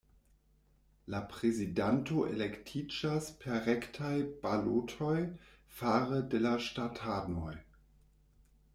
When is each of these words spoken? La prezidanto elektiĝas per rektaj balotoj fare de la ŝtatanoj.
La 1.13 1.19
prezidanto 1.33 2.23
elektiĝas 2.29 3.29
per 3.45 3.61
rektaj 3.67 4.15
balotoj 4.47 5.15
fare 5.79 6.27
de 6.33 6.45
la 6.49 6.59
ŝtatanoj. 6.71 7.57